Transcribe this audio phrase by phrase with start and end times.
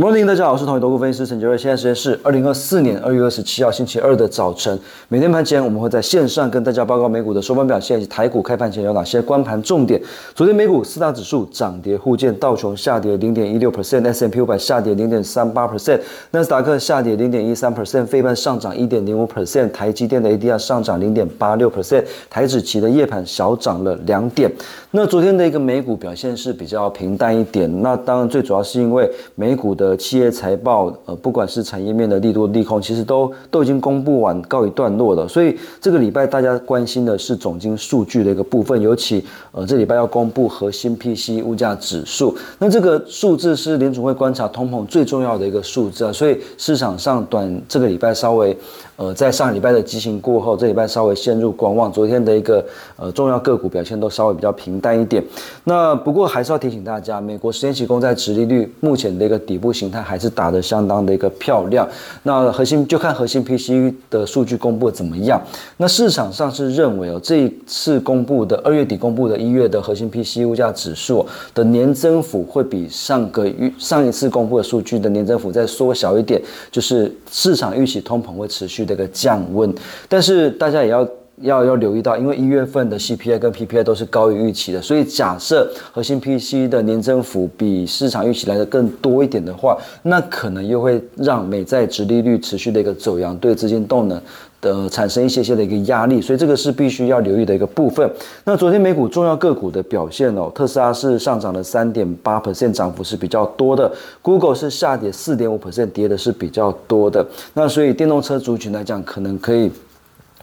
[0.00, 1.58] Morning，大家好，我是统一投顾分析师陈杰瑞。
[1.58, 4.80] 现在时间是二零二四年二月二十七号星期二的早晨。
[5.08, 10.00] 每天盘前我们会在线上跟大家报告美股的收盘表现以及台股开盘前有哪些关盘重点。
[10.34, 24.50] 昨天美股四大指数涨跌互见，道琼下跌零点一六 percent，S M P 五百下跌零点三八 percent，纳斯达克下跌零点一三 percent，费半上涨一点零五 percent，台积电的 A D R 上涨零点八六 percent，台指期的夜盘小涨了两点。
[24.92, 35.28] 那昨天的一个美股表现是比较平淡一点，那当然最主要是因为美股的企业财报，呃，不管是产业面的利多利空，其实都都已经公布完，告一段落了。
[35.28, 46.12] 所以这个礼拜大家关心的是总经数据的一个部分，尤其呃这礼拜要公布核心 P C 物价指数，那这个数字是联储会观察通膨最重要的一个数字啊。
[46.12, 48.56] 所以市场上短这个礼拜稍微。
[49.00, 51.90] 呃，在上礼拜的激情过后，这礼拜稍微陷入观望。
[51.90, 52.62] 昨天的一个
[52.96, 55.24] 呃重要个股表现都稍微比较平淡一点。
[55.64, 61.88] 那不过还是要提醒大家，美国十年期公债殖利率目前的一个底部形态还是打得相当的一个漂亮。
[62.24, 65.40] 那核心就看核心 PCE 的数据公布怎么样。
[65.78, 71.24] 那市场上是认为哦，这一次公布的二月底公布的一月的核心 PCE 物价指数
[71.54, 76.38] 的年增幅会比上个月上一次公布的数据的年增幅再缩小一点，
[76.70, 78.86] 就是市场预期通膨会持续。
[78.90, 79.72] 这个降温，
[80.08, 81.08] 但是大家也要
[81.40, 94.20] 要要留意到，因为一月份的 CPI 跟 PPI 都是高于预期的，所以假设核心 PC 的年增幅比市场预期来的更多一点的话，那可能又会让美债直利率持续的一个走阳，对资金动能
[94.60, 98.08] 的产生一些些的一个压力，所以这个是必须要留意的一个部分。
[98.44, 107.26] 那昨天美股重要个股的表现哦，特斯拉是上涨了三点八 percent，涨幅是比较多的；Google 是下跌四点五 percent，跌的是比较多的。
[107.54, 109.70] 那所以电动车族群来讲，可能可以。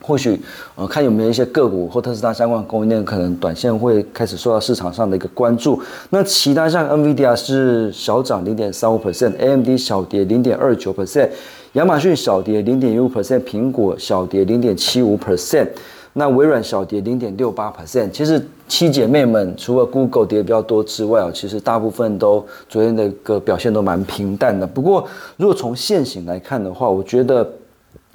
[0.07, 0.39] 或许，
[0.75, 5.77] 呃，看有没有一些个股或特斯拉相关供应链，可能短线会开始受到市场上的一个关注。
[6.11, 11.27] 那其他像 NVIDIA 是小涨零点三五 percent，AMD 小跌零点二九 percent，
[11.73, 15.67] 亚马逊小跌零点一五 percent，苹果小跌零点七五 percent，
[16.13, 18.09] 那微软小跌零点六八 percent。
[18.11, 24.65] 其实七姐妹们除了 Google 跌比较多之外啊，其实大部分都昨天的一个表现都蛮平淡的。
[24.65, 27.45] 不过，如果从现行来看的话，我觉得。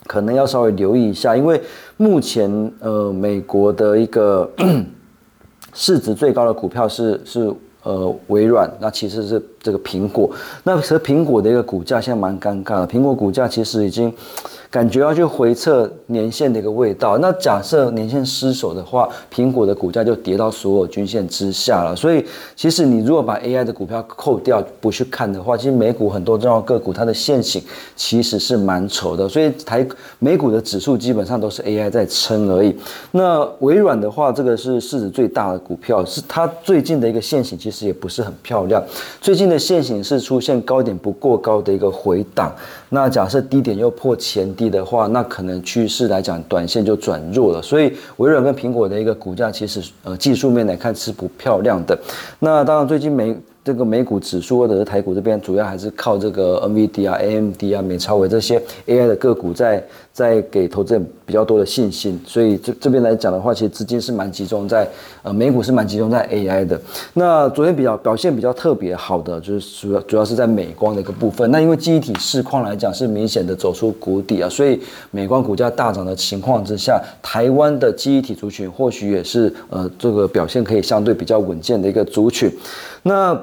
[0.06, 1.60] 可能要稍微留意一下，因为
[1.96, 4.50] 目前呃美国的一个
[5.74, 10.30] 市值最高的股票是是呃微软，那其实是这个苹果，
[10.64, 14.12] 那其实苹果的一个股价现在蛮尴尬的，苹果股价其实已经。
[14.72, 21.94] 感觉要去回测年线的一个味道，那假设年线失守的话，苹果的股价就跌到所有均线之下了。
[21.94, 22.24] 所以，
[22.56, 27.62] 其实你如果把 AI 的股票扣掉不去看的话，其实美股很多重要个股它的线型
[27.94, 29.28] 其实是蛮丑的。
[29.28, 29.86] 所以台
[30.18, 32.74] 美股的指数基本上都是 AI 在撑而已。
[33.10, 38.82] 那微软的话，这个是市值最大的股票，是它最近的一个线型其实也不是很漂亮。
[39.20, 42.50] 最近的线型是出现高点不过高的一个回档。
[42.94, 47.62] 那假设低点又破前低的话，那可能趋势来讲，短线就转弱了。
[47.62, 51.98] 所以微软跟苹果的一个股价，其实呃技术面来看是不漂亮的。
[52.38, 53.34] 那当然最近美。
[53.64, 62.20] 这个美股指数或者是台股这边，主要还是靠这个 NVD 啊、AMD 啊、美超伟这些 AI 的个股在在给投资人比较多的信心。
[62.26, 64.88] 所以这这边来讲的话，其实资金是蛮集中在
[65.22, 66.80] 呃美股是蛮集中在 AI 的。
[67.14, 71.48] 那昨天比较表现比较特别好的，就是主要主要是在美光的一个部分。
[71.52, 74.80] 那因为记忆体市况来讲是明显的走出谷底啊，所以
[75.12, 82.50] 美光股价大涨的情况之下，台湾的记忆体族群或许也是呃这个表现可以相对比较稳健的一个族群。
[83.04, 83.40] 那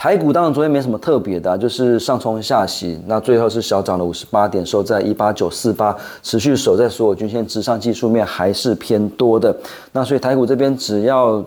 [0.00, 9.54] 台股当然昨天没什么特别的，就是上冲下洗，那最后是小涨了五十八点，收在一八九四八，持续守在所有均线之上，技术面还是偏多的。
[9.92, 11.44] 那所以台股这边只要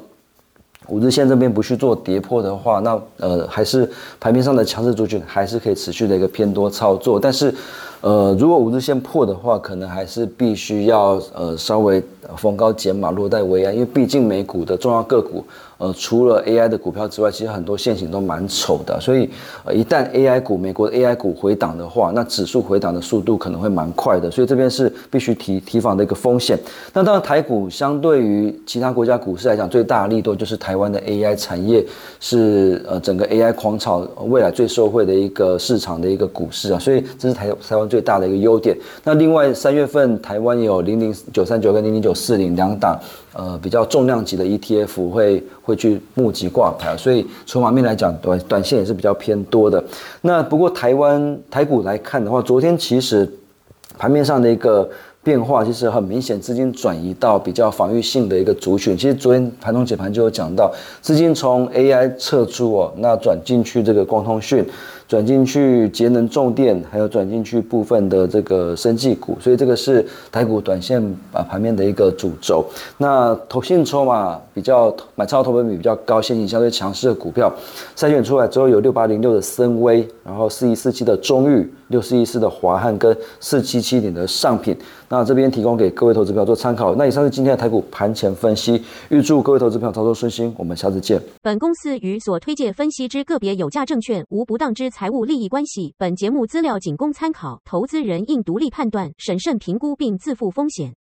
[0.87, 7.19] 五日线这边不去做跌破的话，那呃还是盘面上的强势族群还是可以持续的一个偏多操作。
[7.19, 7.51] 但是
[8.01, 12.03] 呃如果五日线破的话，可能还是必须要呃稍微
[12.37, 15.43] 逢高减码落袋为安，因为毕竟美股的重要个股。
[15.83, 19.29] 呃，除了 AI 的股票之外，其实很多线型都蛮丑的，所以
[19.65, 26.57] 呃，一旦 AI 股、美国的 AI 股回档的话，那指数回档的速度可能会蛮快的，所以这边是必须提提防的一个风险。
[26.93, 31.85] 那当然，台股相对于其他国家股市来讲，最大的力度就是台湾的 AI 产业
[32.21, 38.73] 是呃整个 AI 狂潮未来最受惠的一个市场的一个股市啊，所以这是台台湾最大的一个优点。
[39.03, 42.97] 那另外三月份台湾有零零九三九跟零零九四零两档。
[43.33, 49.83] 呃，比较重量级的 ETF 会会去募集挂牌，所以筹码面来讲，短短线也是比较偏多的。
[50.21, 53.27] 那不过台湾台股来看的话，昨天其实
[53.97, 54.87] 盘面上的一个
[55.23, 58.95] 变化，其实很明显，资金转移到比较防御性的一个族群。
[58.95, 60.71] 其实昨天盘中解盘就有讲到，
[61.01, 64.63] 资金从 AI 撤出哦，那转进去这个光通讯。
[65.07, 71.01] 转进去节能重电，还有转进去部分的这个生技股，所以这个是台股短线
[71.31, 72.65] 啊盘面的一个主轴。
[72.97, 77.53] 那投信筹码比较买超投本比比较高，现金相对强势的股票，
[77.95, 84.75] 筛选出来之后有六八零六的森威，然后四一四七的中裕，六四一四的华汉跟四七七点的上品。
[85.09, 86.95] 那这边提供给各位投资朋友做参考。
[86.95, 90.51] 那以上是今天的台股盘前分析，预祝各位投资朋友操作顺心。
[90.57, 91.21] 我们下次见。
[91.41, 95.95] 本公司与所推介分析之个别有价证券无不当之财务利益关系。
[95.97, 100.93] 本节目资料仅供参考，投资人应独立判断、审慎评估并自负风险。